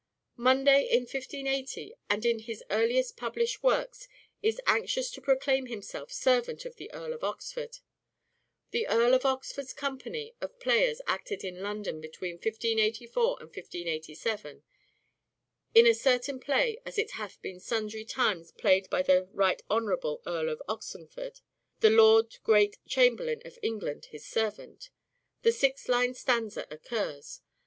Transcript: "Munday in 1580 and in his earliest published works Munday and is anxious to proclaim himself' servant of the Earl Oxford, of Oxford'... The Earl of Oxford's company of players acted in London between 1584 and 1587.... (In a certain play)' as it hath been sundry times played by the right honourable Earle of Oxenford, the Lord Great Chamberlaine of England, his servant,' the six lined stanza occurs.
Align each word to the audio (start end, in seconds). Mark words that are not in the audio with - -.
"Munday 0.35 0.87
in 0.89 1.01
1580 1.01 1.93
and 2.09 2.25
in 2.25 2.39
his 2.39 2.63
earliest 2.71 3.15
published 3.17 3.61
works 3.61 4.07
Munday 4.07 4.37
and 4.41 4.49
is 4.49 4.61
anxious 4.65 5.11
to 5.11 5.21
proclaim 5.21 5.67
himself' 5.67 6.11
servant 6.11 6.65
of 6.65 6.77
the 6.77 6.91
Earl 6.91 7.19
Oxford, 7.21 7.21
of 7.21 7.23
Oxford'... 7.23 7.77
The 8.71 8.87
Earl 8.87 9.13
of 9.13 9.25
Oxford's 9.25 9.73
company 9.73 10.33
of 10.41 10.57
players 10.57 11.01
acted 11.05 11.43
in 11.43 11.61
London 11.61 12.01
between 12.01 12.37
1584 12.37 13.23
and 13.41 13.49
1587.... 13.49 14.63
(In 15.75 15.85
a 15.85 15.93
certain 15.93 16.39
play)' 16.39 16.79
as 16.83 16.97
it 16.97 17.11
hath 17.11 17.39
been 17.43 17.59
sundry 17.59 18.03
times 18.03 18.51
played 18.51 18.89
by 18.89 19.03
the 19.03 19.29
right 19.31 19.61
honourable 19.69 20.23
Earle 20.25 20.49
of 20.49 20.63
Oxenford, 20.67 21.41
the 21.81 21.91
Lord 21.91 22.39
Great 22.43 22.79
Chamberlaine 22.87 23.45
of 23.45 23.59
England, 23.61 24.05
his 24.05 24.25
servant,' 24.25 24.89
the 25.43 25.51
six 25.51 25.87
lined 25.87 26.17
stanza 26.17 26.65
occurs. 26.71 27.41